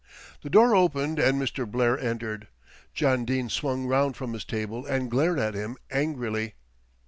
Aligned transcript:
The 0.41 0.49
door 0.49 0.75
opened 0.75 1.19
and 1.19 1.39
Mr. 1.39 1.69
Blair 1.69 1.95
entered. 1.99 2.47
John 2.91 3.23
Dene 3.23 3.49
swung 3.49 3.85
round 3.85 4.17
from 4.17 4.33
his 4.33 4.43
table 4.45 4.83
and 4.87 5.11
glared 5.11 5.37
at 5.37 5.53
him 5.53 5.77
angrily. 5.91 6.55